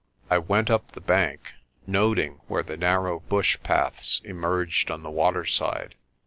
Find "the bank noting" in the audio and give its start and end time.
0.93-2.41